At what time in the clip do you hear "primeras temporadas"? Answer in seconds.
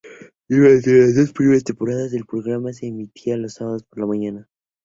1.31-2.11